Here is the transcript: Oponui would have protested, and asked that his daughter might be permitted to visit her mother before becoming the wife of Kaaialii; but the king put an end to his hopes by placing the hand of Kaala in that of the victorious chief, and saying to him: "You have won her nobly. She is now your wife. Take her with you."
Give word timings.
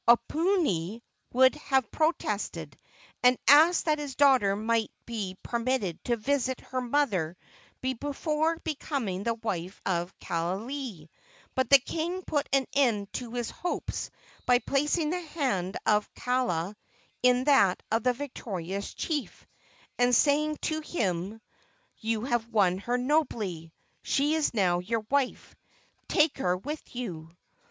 Oponui 0.07 1.03
would 1.31 1.53
have 1.53 1.91
protested, 1.91 2.75
and 3.21 3.37
asked 3.47 3.85
that 3.85 3.99
his 3.99 4.15
daughter 4.15 4.55
might 4.55 4.89
be 5.05 5.37
permitted 5.43 6.03
to 6.05 6.17
visit 6.17 6.59
her 6.61 6.81
mother 6.81 7.37
before 7.81 8.57
becoming 8.63 9.21
the 9.21 9.35
wife 9.35 9.79
of 9.85 10.11
Kaaialii; 10.17 11.07
but 11.53 11.69
the 11.69 11.77
king 11.77 12.23
put 12.23 12.49
an 12.51 12.65
end 12.73 13.13
to 13.13 13.33
his 13.33 13.51
hopes 13.51 14.09
by 14.47 14.57
placing 14.57 15.11
the 15.11 15.21
hand 15.21 15.77
of 15.85 16.11
Kaala 16.15 16.75
in 17.21 17.43
that 17.43 17.83
of 17.91 18.01
the 18.01 18.13
victorious 18.13 18.95
chief, 18.95 19.45
and 19.99 20.15
saying 20.15 20.57
to 20.63 20.79
him: 20.81 21.39
"You 21.99 22.23
have 22.25 22.47
won 22.47 22.79
her 22.79 22.97
nobly. 22.97 23.71
She 24.01 24.33
is 24.33 24.51
now 24.51 24.79
your 24.79 25.05
wife. 25.11 25.55
Take 26.09 26.39
her 26.39 26.57
with 26.57 26.95
you." 26.95 27.29